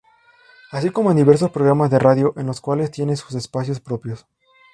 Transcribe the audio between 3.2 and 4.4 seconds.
espacios propios.